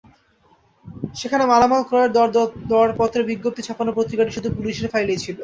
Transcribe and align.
সেখানে 1.15 1.43
মালামাল 1.45 1.81
ক্রয়ের 1.87 2.11
দরপত্র 2.71 3.17
বিজ্ঞপ্তি 3.29 3.61
ছাপানো 3.67 3.91
পত্রিকাটি 3.97 4.31
শুধু 4.33 4.49
পুলিশের 4.57 4.91
ফাইলেই 4.93 5.21
ছিল। 5.23 5.35